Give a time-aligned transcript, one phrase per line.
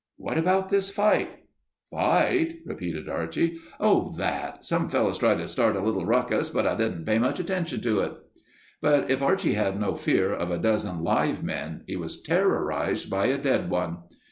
[0.17, 1.29] "What about this fight?"
[1.91, 3.59] "Fight?" repeated Archie.
[3.79, 7.81] "Oh, that—some fellows tried to start a little ruckus but I didn't pay much attention
[7.81, 8.13] to it."
[8.81, 13.27] But if Archie had no fear of a dozen live men, he was terrorized by
[13.27, 13.97] a dead one.